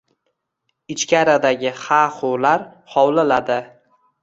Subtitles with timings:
[0.93, 2.67] Ichkaridagi ha-hular
[2.97, 3.63] hovliladi.